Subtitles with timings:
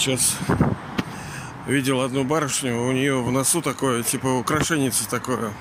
[0.00, 0.38] Сейчас
[1.66, 5.52] видел одну барышню, у нее в носу такое, типа украшенница такое.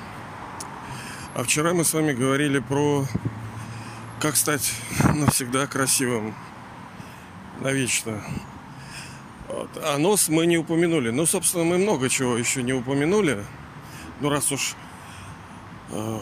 [1.36, 3.06] А вчера мы с вами говорили про
[4.22, 4.72] как стать
[5.14, 6.34] навсегда красивым,
[7.60, 8.24] навечно.
[9.50, 9.72] Вот.
[9.84, 11.10] А нос мы не упомянули.
[11.10, 13.44] Ну, собственно, мы много чего еще не упомянули.
[14.22, 14.76] Ну, раз уж
[15.90, 16.20] э,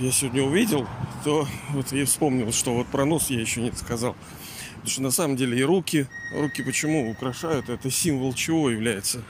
[0.00, 0.88] я сегодня увидел,
[1.22, 4.16] то вот я вспомнил, что вот про нос я еще не сказал.
[4.82, 9.22] Потому что на самом деле и руки, руки почему украшают, это символ чего является?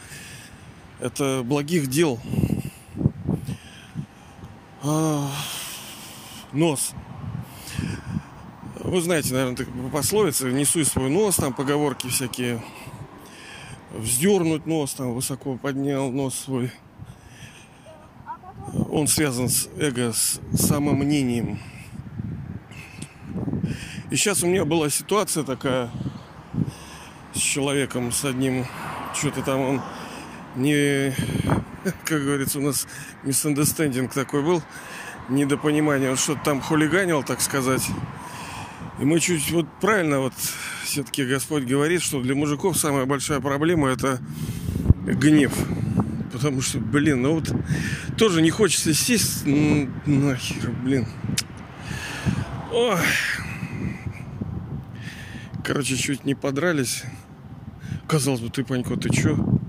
[0.98, 2.18] Это благих дел.
[4.82, 5.30] А,
[6.54, 6.94] нос.
[8.80, 12.64] Вы знаете, наверное, так пословица, несу свой нос, там поговорки всякие.
[13.90, 16.72] Вздернуть нос, там высоко поднял нос свой.
[18.90, 21.58] Он связан с эго, с самомнением.
[24.12, 25.88] И сейчас у меня была ситуация такая
[27.34, 28.66] с человеком, с одним,
[29.14, 29.82] что-то там он
[30.54, 31.14] не,
[32.04, 32.86] как говорится, у нас
[33.24, 34.62] misunderstanding такой был,
[35.30, 37.88] недопонимание, он что-то там хулиганил, так сказать.
[39.00, 40.34] И мы чуть вот правильно вот
[40.84, 44.20] все-таки Господь говорит, что для мужиков самая большая проблема это
[45.06, 45.54] гнев.
[46.34, 47.50] Потому что, блин, ну вот
[48.18, 51.06] тоже не хочется сесть нахер, блин.
[52.70, 52.98] Ой.
[55.64, 57.04] Короче, чуть не подрались.
[58.08, 59.60] Казалось бы, ты, Панько, ты чё?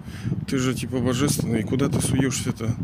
[0.47, 2.75] Ты же типа божественный, куда ты суешься-то?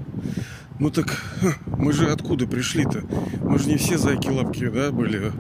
[0.78, 1.20] Ну так,
[1.66, 3.02] мы же откуда пришли-то?
[3.42, 5.32] Мы же не все зайки-лапки, да, были?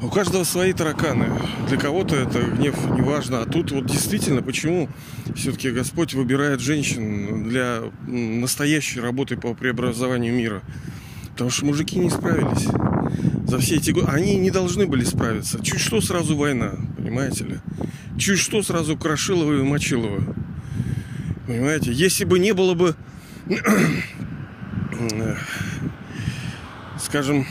[0.00, 1.28] У каждого свои тараканы.
[1.68, 3.42] Для кого-то это гнев неважно.
[3.42, 4.88] А тут вот действительно, почему
[5.36, 10.62] все-таки Господь выбирает женщин для настоящей работы по преобразованию мира?
[11.32, 12.66] Потому что мужики не справились
[13.46, 14.06] за все эти годы.
[14.08, 15.62] Они не должны были справиться.
[15.62, 17.58] Чуть что сразу война, понимаете ли?
[18.18, 20.22] Чуть что сразу Крашилова и Мочилова.
[21.46, 21.92] Понимаете?
[21.92, 22.94] Если бы не было бы,
[27.00, 27.46] скажем,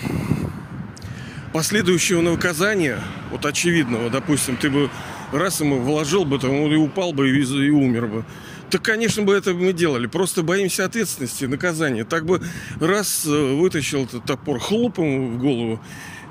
[1.53, 2.99] последующего наказания,
[3.31, 4.89] вот очевидного, допустим, ты бы
[5.31, 8.25] раз ему вложил бы, там, он и упал бы, и умер бы.
[8.71, 10.07] Так, конечно, бы это мы делали.
[10.07, 12.05] Просто боимся ответственности, наказания.
[12.05, 12.41] Так бы
[12.79, 15.81] раз э, вытащил этот топор, хлоп ему в голову,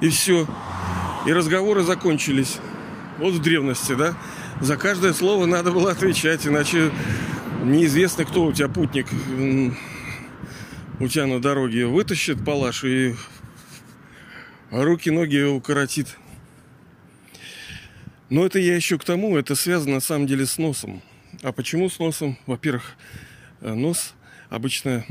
[0.01, 0.49] и все.
[1.27, 2.56] И разговоры закончились.
[3.19, 4.17] Вот в древности, да?
[4.62, 6.91] За каждое слово надо было отвечать, иначе
[7.62, 9.07] неизвестно, кто у тебя путник
[10.99, 13.15] у тебя на дороге вытащит палаш и
[14.71, 16.17] руки-ноги укоротит.
[18.28, 21.03] Но это я еще к тому, это связано на самом деле с носом.
[21.43, 22.37] А почему с носом?
[22.47, 22.97] Во-первых,
[23.62, 24.15] э, нос
[24.51, 25.06] обычно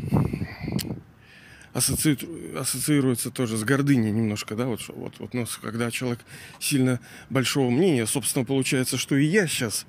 [1.73, 6.19] ассоциируется тоже с гордыней немножко, да, вот, вот, вот нос, когда человек
[6.59, 7.00] сильно
[7.31, 9.88] большого мнения, собственно, получается, что и я сейчас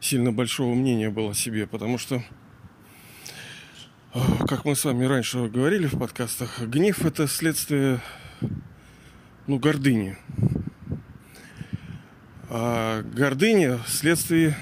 [0.00, 2.22] сильно большого мнения был о себе, потому что,
[4.14, 8.00] э, как мы с вами раньше говорили в подкастах, гнев это следствие,
[9.48, 10.18] ну, гордыни.
[12.48, 14.56] А гордыня следствие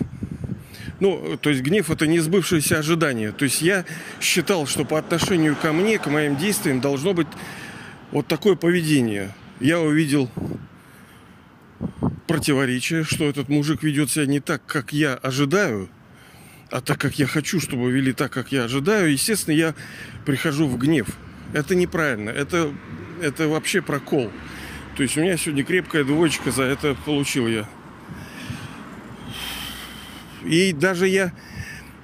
[1.03, 3.33] ну, то есть гнев это не сбывшееся ожидание.
[3.33, 3.85] То есть я
[4.21, 7.27] считал, что по отношению ко мне, к моим действиям должно быть
[8.13, 9.35] вот такое поведение.
[9.59, 10.31] Я увидел
[12.29, 15.89] противоречие, что этот мужик ведет себя не так, как я ожидаю,
[16.71, 19.75] а так, как я хочу, чтобы вели так, как я ожидаю, естественно, я
[20.25, 21.09] прихожу в гнев.
[21.53, 22.31] Это неправильно.
[22.31, 22.73] Это,
[23.21, 24.31] это вообще прокол.
[24.97, 27.69] То есть у меня сегодня крепкая двоечка за это получил я.
[30.45, 31.33] И даже я,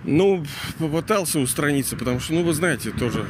[0.04, 0.44] ну,
[0.78, 3.26] попытался устраниться, потому что, ну, вы знаете, тоже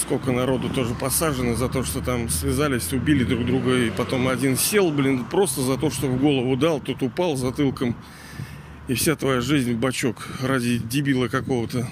[0.00, 4.56] сколько народу тоже посажено за то, что там связались, убили друг друга, и потом один
[4.56, 7.96] сел, блин, просто за то, что в голову дал, тот упал затылком,
[8.88, 11.88] и вся твоя жизнь в бачок ради дебила какого-то.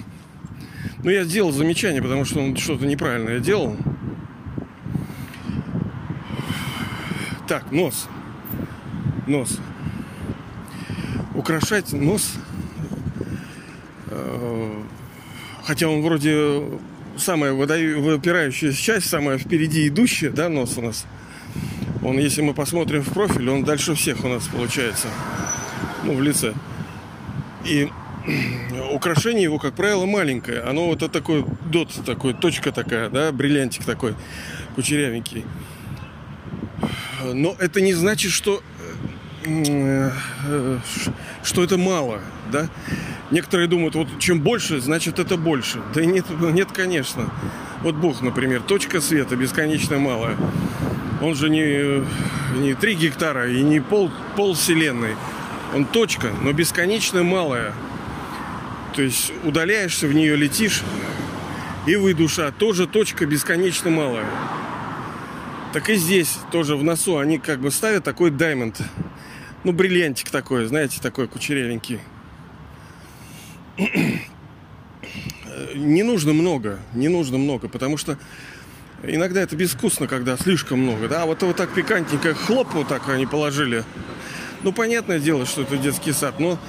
[1.03, 3.75] Ну, я сделал замечание, потому что он что-то неправильное делал.
[7.47, 8.07] Так, нос.
[9.27, 9.59] Нос
[11.35, 12.33] украшать нос.
[14.07, 14.83] Э,
[15.63, 16.63] хотя он вроде
[17.17, 21.05] самая выпирающая часть, самая впереди идущая, да, нос у нас.
[22.03, 25.07] Он, если мы посмотрим в профиль, он дальше всех у нас получается.
[26.03, 26.53] Ну, в лице.
[27.65, 27.89] И
[28.91, 30.61] украшение его, как правило, маленькое.
[30.61, 34.13] Оно вот это такой дот такой, точка такая, да, бриллиантик такой,
[34.75, 35.45] кучерявенький.
[37.33, 38.61] Но это не значит, что
[41.43, 42.21] что это мало,
[42.51, 42.67] да?
[43.31, 45.81] Некоторые думают, вот чем больше, значит это больше.
[45.93, 47.29] Да нет, нет, конечно.
[47.81, 50.35] Вот Бог, например, точка света бесконечно малая.
[51.21, 52.03] Он же не,
[52.59, 55.15] не 3 гектара и не пол, пол вселенной.
[55.73, 57.73] Он точка, но бесконечно малая.
[58.95, 60.83] То есть удаляешься в нее, летишь,
[61.85, 64.25] и вы, душа, тоже точка бесконечно малая.
[65.73, 68.79] Так и здесь тоже в носу они как бы ставят такой даймонд.
[69.65, 71.99] Ну, бриллиантик такой, знаете, такой кучерявенький.
[75.73, 78.19] Не нужно много, не нужно много, потому что
[79.01, 81.07] иногда это безвкусно, когда слишком много.
[81.07, 83.83] Да, вот вот так пикантненько, хлоп, вот так они положили.
[84.61, 86.59] Ну, понятное дело, что это детский сад, но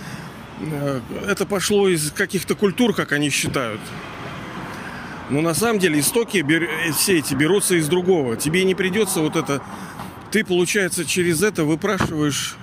[0.61, 3.81] э, это пошло из каких-то культур, как они считают.
[5.29, 6.43] Но на самом деле истоки
[6.93, 8.39] все эти берутся из другого.
[8.39, 9.63] Тебе не придется вот это...
[10.31, 12.57] Ты, получается, через это выпрашиваешь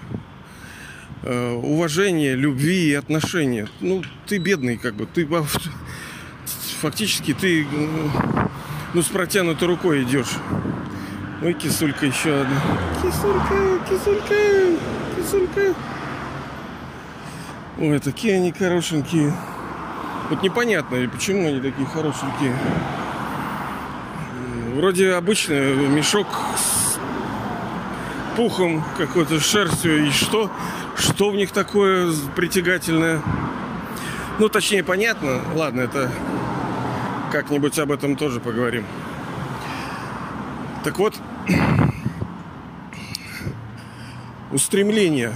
[1.24, 3.68] э, уважение, любви и отношения.
[3.80, 5.06] Ну, ты бедный, как бы.
[5.06, 5.28] Ты
[6.82, 7.66] фактически ты
[8.94, 10.34] ну, с протянутой рукой идешь.
[11.42, 12.62] Ой, кисулька еще одна.
[13.02, 14.36] Кисулька, кисулька,
[15.16, 15.76] кисулька.
[17.80, 19.34] Ой, такие они хорошенькие.
[20.30, 22.56] Вот непонятно, почему они такие хорошенькие.
[24.76, 26.28] Вроде обычный мешок
[26.58, 26.98] с
[28.36, 30.08] пухом, какой-то шерстью.
[30.08, 30.52] И что?
[30.96, 33.22] Что в них такое притягательное?
[34.40, 35.42] Ну, точнее, понятно.
[35.56, 36.12] Ладно, это
[37.32, 38.86] как-нибудь об этом тоже поговорим.
[40.84, 41.16] Так вот,
[44.52, 45.36] устремление.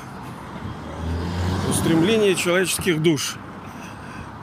[1.70, 3.36] Устремление человеческих душ–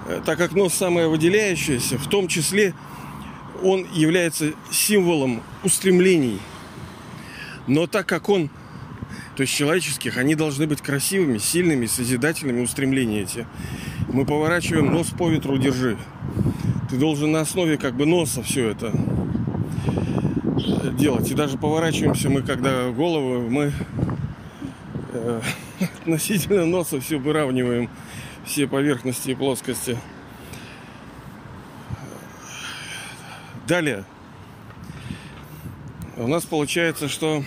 [0.07, 2.75] Э, так как нос самое выделяющееся, в том числе
[3.63, 6.41] он является символом устремлений.
[7.67, 8.51] Но так как он,
[9.37, 13.47] то есть человеческих, они должны быть красивыми, сильными, созидательными устремления эти.
[14.09, 15.97] Мы поворачиваем нос по ветру, держи.
[16.89, 18.93] Ты должен на основе как бы носа все это
[20.93, 21.29] делать.
[21.31, 23.73] И даже поворачиваемся мы, когда голову, мы
[25.13, 25.41] э,
[26.01, 27.91] относительно носа все выравниваем
[28.45, 29.99] все поверхности и плоскости.
[33.67, 34.05] Далее.
[36.17, 37.43] У нас получается, что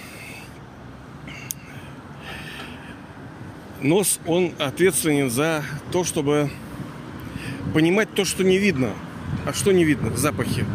[3.82, 6.50] нос, он ответственен за то, чтобы
[7.74, 8.92] понимать то, что не видно.
[9.46, 10.16] А что не видно?
[10.16, 10.66] Запахи.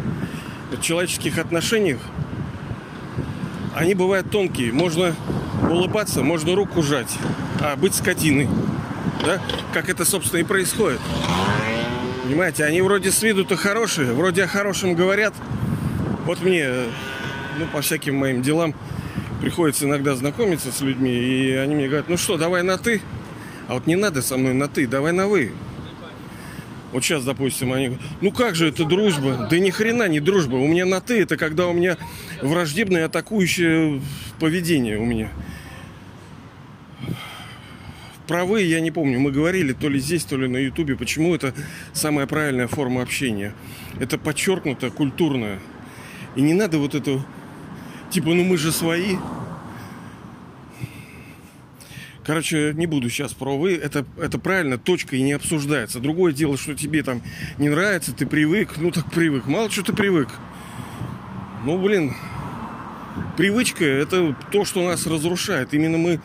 [0.71, 1.99] В человеческих отношениях
[3.75, 4.71] они бывают тонкие.
[4.71, 5.15] Можно
[5.69, 7.17] улыбаться, можно руку жать,
[7.59, 8.47] а быть скотиной
[9.25, 9.41] да?
[9.73, 10.99] Как это, собственно, и происходит.
[12.23, 15.33] Понимаете, они вроде с виду-то хорошие, вроде о хорошем говорят.
[16.25, 16.69] Вот мне,
[17.57, 18.73] ну, по всяким моим делам
[19.43, 23.01] приходится иногда знакомиться с людьми, и они мне говорят, ну что, давай на «ты».
[23.67, 25.51] А вот не надо со мной на «ты», давай на «вы».
[26.93, 29.47] Вот сейчас, допустим, они говорят, ну как же это дружба?
[29.49, 30.55] Да ни хрена не дружба.
[30.55, 31.97] У меня на «ты» это когда у меня
[32.41, 34.01] враждебное атакующее
[34.39, 35.29] поведение у меня
[38.27, 41.53] правы, я не помню, мы говорили то ли здесь, то ли на ютубе, почему это
[41.91, 43.53] самая правильная форма общения.
[43.99, 45.59] Это подчеркнуто культурное.
[46.35, 47.21] И не надо вот это,
[48.13, 49.17] типа, ну мы же свои.
[52.23, 53.75] Короче, не буду сейчас про вы.
[53.75, 55.99] Это, это правильно, точка и не обсуждается.
[55.99, 57.21] Другое дело, что тебе там
[57.57, 58.75] не нравится, ты привык.
[58.77, 59.45] Ну так привык.
[59.47, 60.29] Мало что ты привык.
[61.65, 62.13] Ну, блин,
[63.35, 65.73] привычка это то, что нас разрушает.
[65.73, 66.21] Именно мы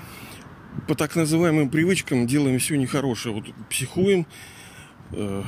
[0.86, 3.34] по так называемым привычкам делаем все нехорошее.
[3.34, 4.26] Вот психуем,
[5.12, 5.42] э,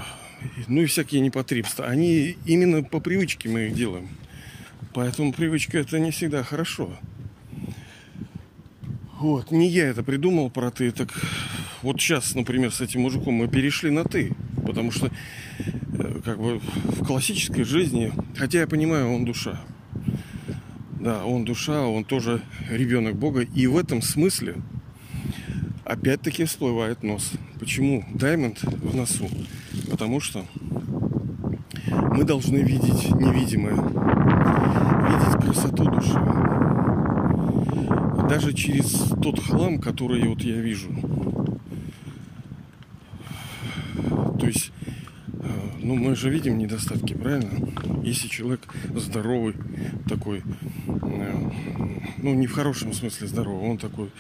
[0.67, 1.87] ну и всякие непотребства.
[1.87, 4.09] Они именно по привычке мы их делаем.
[4.93, 6.91] Поэтому привычка это не всегда хорошо.
[9.19, 11.13] Вот, не я это придумал про ты, так
[11.83, 14.35] вот сейчас, например, с этим мужиком мы перешли на ты,
[14.67, 15.11] потому что
[15.59, 19.61] э, как бы в классической жизни, хотя я понимаю, он душа,
[20.99, 24.57] да, он душа, он тоже ребенок Бога, и в этом смысле
[25.85, 27.33] опять-таки всплывает нос.
[27.59, 29.29] Почему даймонд в носу?
[29.91, 30.47] Потому что
[31.87, 33.77] мы должны видеть невидимое,
[35.51, 36.19] красоту души.
[38.29, 40.91] Даже через тот хлам, который вот я вижу.
[44.39, 44.71] То есть,
[45.27, 45.49] э,
[45.83, 47.51] ну мы же видим недостатки, правильно?
[48.05, 48.61] Если человек
[48.95, 49.55] здоровый
[50.09, 50.45] такой,
[50.87, 51.51] э,
[52.19, 54.11] ну не в хорошем смысле здоровый, он такой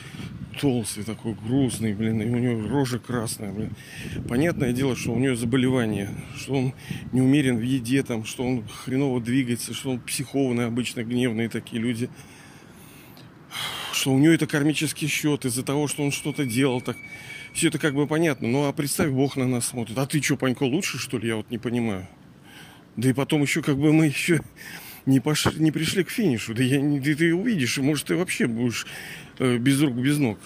[0.60, 3.74] толстый, такой грустный, блин, и у него рожа красная, блин.
[4.28, 6.74] Понятное дело, что у него заболевание, что он
[7.12, 11.80] не умерен в еде, там, что он хреново двигается, что он психованный, обычно гневные такие
[11.80, 12.10] люди.
[13.92, 16.96] Что у него это кармический счет из-за того, что он что-то делал, так.
[17.52, 18.46] Все это как бы понятно.
[18.46, 19.98] Ну а представь, Бог на нас смотрит.
[19.98, 21.28] А ты что, Панько, лучше, что ли?
[21.28, 22.06] Я вот не понимаю.
[22.96, 24.40] Да и потом еще как бы мы еще
[25.06, 26.54] не, пошли, не пришли к финишу.
[26.54, 28.86] Да я, ты, ты увидишь, может ты вообще будешь
[29.38, 30.38] э, без рук, без ног.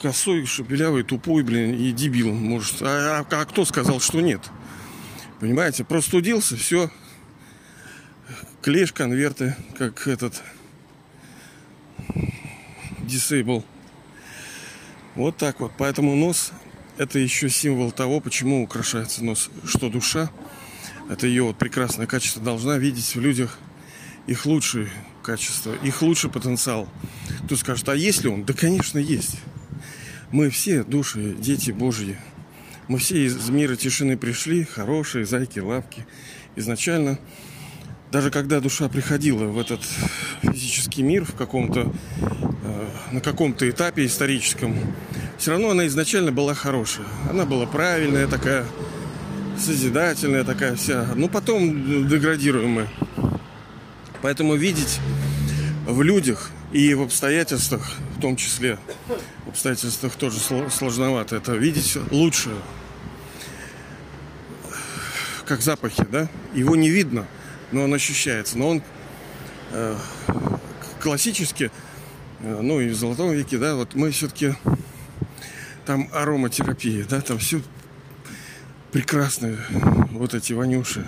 [0.00, 2.82] косой, шепелявый, тупой, блин, и дебил, может.
[2.82, 4.40] А, а, а кто сказал, что нет?
[5.40, 6.90] Понимаете, простудился, все.
[8.62, 10.42] Клеш, конверты, как этот
[13.02, 13.64] disable.
[15.14, 15.72] Вот так вот.
[15.78, 16.52] Поэтому нос
[16.96, 19.50] это еще символ того, почему украшается нос.
[19.64, 20.30] Что душа,
[21.08, 23.58] это ее вот прекрасное качество, должна видеть в людях
[24.26, 24.88] их лучшие
[25.22, 26.88] качества, их лучший потенциал.
[27.48, 28.44] Тут скажет, а есть ли он?
[28.44, 29.36] Да, конечно, есть.
[30.30, 32.18] Мы все души, дети Божьи.
[32.88, 36.06] Мы все из мира тишины пришли, хорошие, зайки, лапки.
[36.56, 37.18] Изначально,
[38.10, 39.80] даже когда душа приходила в этот
[40.42, 41.92] физический мир в каком-то,
[42.62, 44.76] э, на каком-то этапе историческом,
[45.38, 47.06] все равно она изначально была хорошая.
[47.30, 48.66] Она была правильная такая,
[49.60, 51.08] созидательная такая вся.
[51.14, 52.88] Но потом деградируемая.
[54.22, 55.00] Поэтому видеть
[55.86, 58.78] в людях и в обстоятельствах, в том числе,
[59.46, 62.50] в обстоятельствах тоже сложновато, это видеть лучше.
[65.46, 66.28] Как запахи, да?
[66.52, 67.26] Его не видно,
[67.72, 68.58] но он ощущается.
[68.58, 68.82] Но он
[69.72, 69.96] э,
[71.00, 71.70] классически,
[72.40, 74.54] э, ну и в Золотом веке, да, вот мы все-таки
[75.86, 77.62] там ароматерапия, да, там все
[78.92, 79.58] прекрасное,
[80.12, 81.06] вот эти вонюши.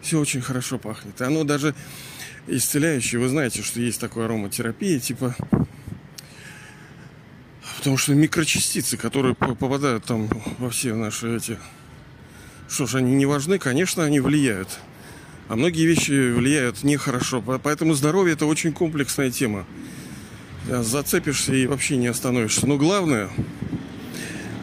[0.00, 1.20] Все очень хорошо пахнет.
[1.20, 1.74] И оно даже
[2.46, 3.20] исцеляющее.
[3.20, 5.36] Вы знаете, что есть такая ароматерапия, типа...
[7.78, 10.28] Потому что микрочастицы, которые попадают там
[10.58, 11.58] во все наши эти...
[12.68, 13.58] Что ж, они не важны?
[13.58, 14.68] Конечно, они влияют.
[15.48, 17.42] А многие вещи влияют нехорошо.
[17.42, 19.66] Поэтому здоровье это очень комплексная тема.
[20.68, 22.66] Зацепишься и вообще не остановишься.
[22.66, 23.30] Но главное,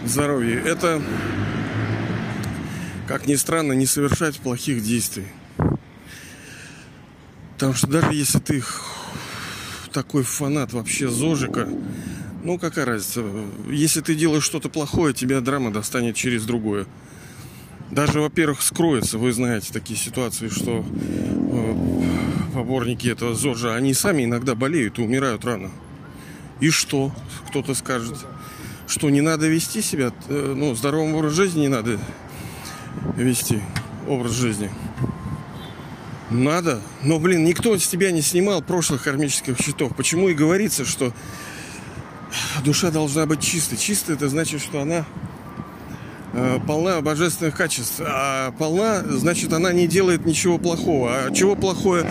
[0.05, 1.01] здоровье, это,
[3.10, 5.25] как ни странно, не совершать плохих действий.
[7.54, 8.63] Потому что даже если ты
[9.92, 11.68] такой фанат вообще зожика,
[12.44, 13.24] ну какая разница,
[13.68, 16.86] если ты делаешь что-то плохое, тебя драма достанет через другое.
[17.89, 24.54] Даже, во-первых, скроется, вы знаете такие ситуации, что э, поборники этого ЗОЖа, они сами иногда
[24.54, 25.72] болеют и умирают рано.
[26.60, 27.12] И что?
[27.48, 28.18] Кто-то скажет.
[28.88, 31.98] Что не надо вести себя, э, ну, здоровым образ жизни не надо
[33.15, 33.62] вести
[34.08, 34.69] образ жизни.
[36.29, 36.81] Надо.
[37.03, 39.96] Но, блин, никто с тебя не снимал прошлых кармических счетов.
[39.96, 41.12] Почему и говорится, что
[42.63, 43.77] душа должна быть чистой.
[43.77, 45.05] Чистая это значит, что она
[46.34, 48.01] э, полна божественных качеств.
[48.05, 51.25] А полна, значит, она не делает ничего плохого.
[51.25, 52.08] А чего плохое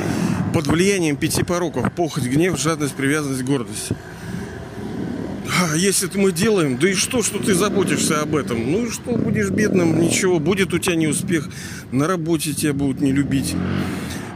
[0.53, 1.93] под влиянием пяти пороков?
[1.93, 3.91] Похоть, гнев, жадность, привязанность, гордость.
[5.61, 8.71] А если мы делаем, да и что, что ты заботишься об этом?
[8.71, 11.49] Ну и что, будешь бедным, ничего, будет у тебя неуспех,
[11.91, 13.57] на работе тебя будут не любить,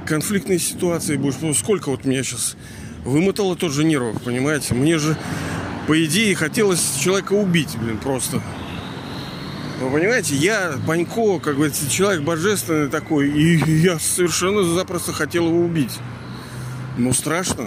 [0.04, 2.56] конфликтные ситуации будешь, ну сколько вот меня сейчас
[3.04, 4.74] вымотало тоже нервов, понимаете?
[4.74, 5.16] Мне же,
[5.86, 8.42] по идее, хотелось человека убить, блин, просто.
[9.80, 15.60] Вы понимаете, я, Панько, как говорится, человек божественный такой, и я совершенно запросто хотел его
[15.60, 15.98] убить.
[16.98, 17.66] Ну, страшно,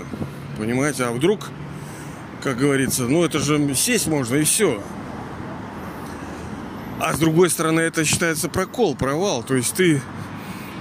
[0.58, 1.50] понимаете, а вдруг
[2.46, 3.06] как говорится.
[3.06, 4.80] Ну, это же сесть можно и все.
[7.00, 9.42] А с другой стороны, это считается прокол, провал.
[9.42, 10.00] То есть ты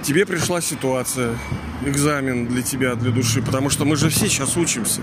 [0.03, 1.35] тебе пришла ситуация,
[1.83, 5.01] экзамен для тебя, для души, потому что мы же все сейчас учимся.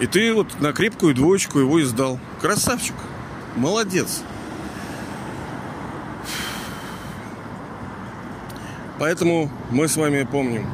[0.00, 2.18] И ты вот на крепкую двоечку его и сдал.
[2.40, 2.96] Красавчик.
[3.56, 4.22] Молодец.
[8.98, 10.66] Поэтому мы с вами помним.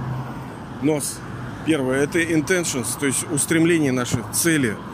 [0.80, 1.18] Нос.
[1.66, 4.76] Первое, это intentions, то есть устремление наши, цели–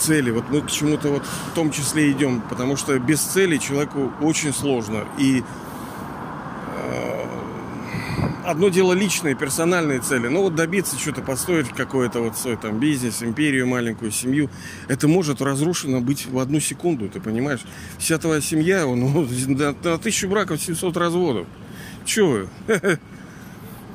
[0.00, 0.30] цели.
[0.30, 4.52] Вот мы к чему-то вот в том числе идем, потому что без цели человеку очень
[4.52, 5.04] сложно.
[5.18, 5.42] И
[6.76, 7.24] э,
[8.44, 10.28] одно дело личные, персональные цели.
[10.28, 14.50] Но вот добиться что-то, построить какой-то вот свой там бизнес, империю, маленькую семью,
[14.88, 17.60] это может разрушено быть в одну секунду, ты понимаешь?
[17.98, 21.46] Вся твоя семья, ну, на, на тысячу браков 700 разводов.
[22.04, 22.48] Чего вы?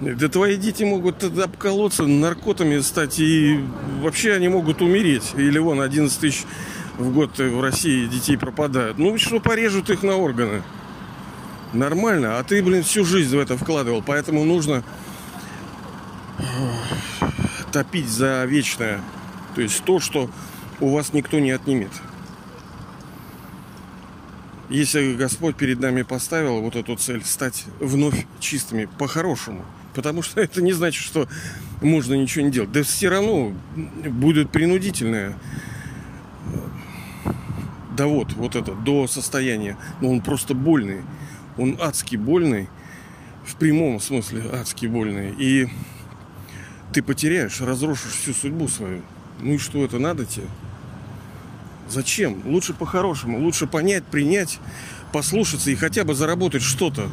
[0.01, 3.63] Да твои дети могут обколоться наркотами стать, и
[4.01, 5.33] вообще они могут умереть.
[5.37, 6.43] Или вон 11 тысяч
[6.97, 8.97] в год в России детей пропадают.
[8.97, 10.63] Ну что, порежут их на органы.
[11.71, 12.37] Нормально.
[12.37, 14.03] А ты, блин, всю жизнь в это вкладывал.
[14.05, 14.83] Поэтому нужно
[17.71, 18.99] топить за вечное.
[19.55, 20.29] То есть то, что
[20.81, 21.91] у вас никто не отнимет.
[24.67, 29.63] Если Господь перед нами поставил вот эту цель стать вновь чистыми по-хорошему–
[29.95, 31.27] Потому что это не значит, что
[31.81, 32.71] можно ничего не делать.
[32.71, 35.35] Да все равно будет принудительное
[37.95, 39.77] довод вот это до состояния.
[40.01, 41.01] Но он просто больный.
[41.57, 42.67] Он адски больный.
[43.45, 45.33] В прямом смысле адски больный.
[45.37, 45.69] И
[46.91, 49.01] ты потеряешь, разрушишь всю судьбу свою.
[49.39, 50.47] Ну и что это надо тебе?
[51.87, 52.41] Зачем?
[52.45, 54.59] Лучше по-хорошему, лучше понять, принять,
[55.13, 57.09] послушаться и хотя бы заработать что-то.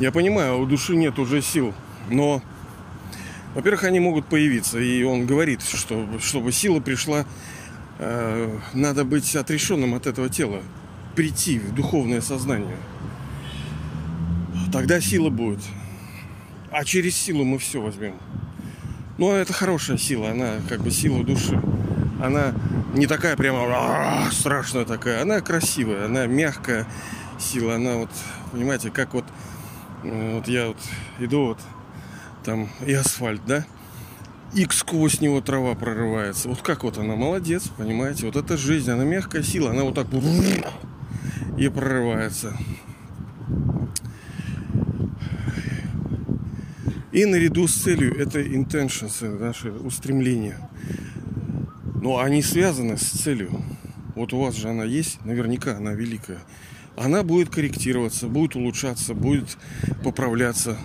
[0.00, 1.74] Я понимаю, у души нет уже сил,
[2.10, 2.42] но,
[3.54, 4.78] во-первых, они могут появиться.
[4.78, 7.24] И он говорит, что чтобы сила пришла,
[7.98, 10.62] э, надо быть отрешенным от этого тела,
[11.14, 12.76] прийти в духовное сознание.
[14.72, 15.60] Тогда сила будет.
[16.70, 18.14] А через силу мы все возьмем.
[19.18, 21.60] Ну, это хорошая сила, она как бы сила души.
[22.22, 22.54] Она
[22.94, 26.86] не такая прямо страшная такая, она красивая, она мягкая
[27.38, 28.10] сила, она вот,
[28.52, 29.24] понимаете, как вот,
[30.04, 30.76] э, вот я вот
[31.18, 31.58] иду вот,
[32.42, 33.64] там и асфальт, да,
[34.54, 36.48] и сквозь него трава прорывается.
[36.48, 40.06] Вот как вот она, молодец, понимаете, вот это жизнь, она мягкая сила, она вот так
[41.56, 42.56] и прорывается.
[47.12, 50.70] И наряду с целью это intentions, наши устремления.
[52.00, 53.50] Но они связаны с целью.
[54.14, 56.38] Вот у вас же она есть, наверняка она великая.
[56.96, 59.58] Она будет корректироваться, будет улучшаться, будет
[60.04, 60.76] поправляться.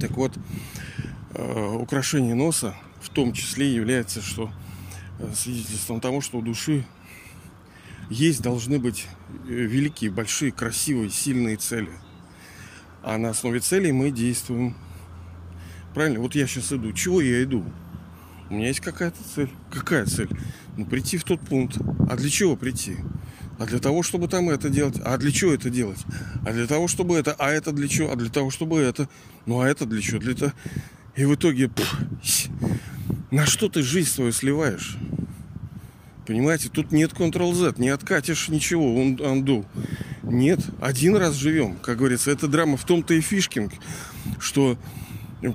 [0.00, 0.32] Так вот,
[1.34, 4.50] э, украшение носа в том числе является что
[5.18, 6.84] э, свидетельством того, что у души
[8.10, 9.06] есть, должны быть
[9.48, 11.90] э, великие, большие, красивые, сильные цели.
[13.02, 14.76] А на основе целей мы действуем.
[15.94, 16.20] Правильно?
[16.20, 16.92] Вот я сейчас иду.
[16.92, 17.64] Чего я иду?
[18.50, 19.50] У меня есть какая-то цель.
[19.70, 20.28] Какая цель?
[20.76, 21.78] Ну, прийти в тот пункт.
[22.08, 22.96] А для чего прийти?
[23.58, 24.96] А для того, чтобы там это делать.
[25.04, 26.04] А для чего это делать?
[26.44, 27.34] А для того, чтобы это.
[27.38, 28.12] А это для чего?
[28.12, 29.08] А для того, чтобы это.
[29.46, 30.18] Ну, а это для чего?
[30.20, 30.52] Для этого.
[31.14, 31.68] И в итоге...
[31.68, 32.00] Пфф,
[33.30, 34.96] на что ты жизнь свою сливаешь?
[36.26, 39.64] Понимаете, тут нет Ctrl-Z, не откатишь ничего, он undo.
[40.22, 41.76] Нет, один раз живем.
[41.76, 43.72] Как говорится, эта драма в том-то и фишкинг,
[44.40, 44.76] что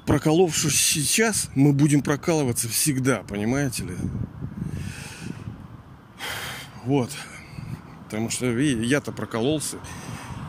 [0.06, 3.96] проколовшись сейчас, мы будем прокалываться всегда, понимаете ли?
[6.86, 7.12] Вот.
[8.12, 9.78] Потому что я-то прокололся.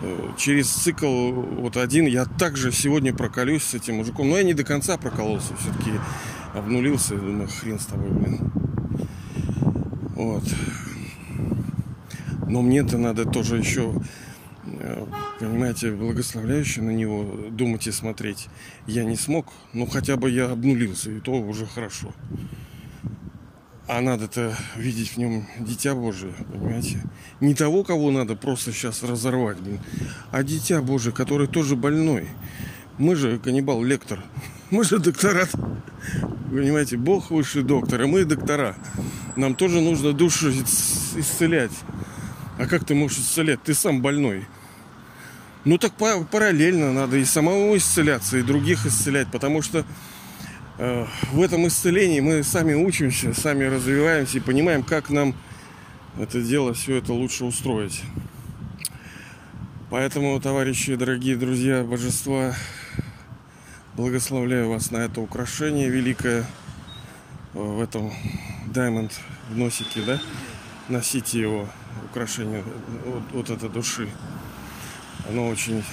[0.02, 4.28] Э, через цикл вот один я также сегодня проколюсь с этим мужиком.
[4.28, 5.54] Но я не до конца прокололся.
[5.56, 5.92] Все-таки
[6.54, 7.16] обнулился.
[7.16, 8.52] Думаю, хрен с тобой, блин.
[10.16, 10.44] Вот.
[12.48, 13.94] Но мне-то надо тоже еще
[14.64, 15.04] Э,
[15.38, 18.48] понимаете, благословляюще на него думать и смотреть
[18.86, 19.52] я не смог.
[19.72, 22.12] Ну, хотя бы я обнулился, и то уже хорошо.
[23.88, 27.02] А надо-то видеть в нем дитя Божие, понимаете?
[27.40, 29.80] Не того, кого надо просто сейчас разорвать, блин,
[30.30, 32.28] а дитя Божие, который тоже больной.
[32.98, 34.22] Мы же каннибал-лектор.
[34.70, 35.48] Мы же доктора.
[36.50, 38.76] Понимаете, Бог высший доктор, а мы доктора.
[39.36, 41.72] Нам тоже нужно душу исцелять.
[42.58, 43.62] А как ты можешь исцелять?
[43.62, 44.46] Ты сам больной.
[45.64, 49.86] Ну так параллельно надо и самому исцеляться, и других исцелять, потому что
[51.32, 55.36] в этом исцелении мы сами учимся, сами развиваемся и понимаем, как нам
[56.18, 58.02] это дело, все это лучше устроить.
[59.90, 62.54] Поэтому, товарищи, дорогие друзья, божества,
[63.94, 66.44] благословляю вас на это украшение великое э,
[67.52, 68.12] в этом
[68.66, 69.12] Diamond
[69.50, 70.20] в носике, да?
[70.88, 71.68] Носите его,
[72.10, 72.64] украшение
[73.04, 74.08] вот, вот это души.
[75.28, 75.84] Оно очень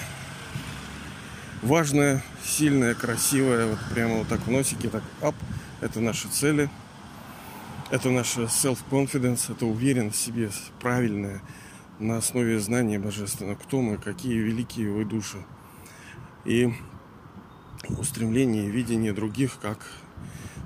[1.62, 3.66] важное, сильное, красивое.
[3.66, 5.34] Вот прямо вот так в носике, так ап.
[5.80, 6.68] Это наши цели.
[7.90, 11.42] Это наша self-confidence, это уверенность в себе, правильная,
[11.98, 13.56] на основе знания божественного.
[13.56, 15.38] Кто мы, какие великие вы души.
[16.44, 16.72] И
[17.88, 19.84] устремление видение других, как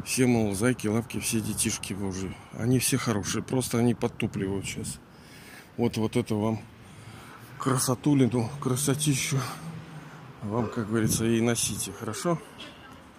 [0.04, 2.36] все, мол, зайки, лапки, все детишки божьи.
[2.58, 4.98] Они все хорошие, просто они подтупливают сейчас.
[5.78, 6.60] Вот, вот это вам
[7.58, 9.40] красотулину, красотищу
[10.44, 12.38] вам, как говорится, и носите, хорошо?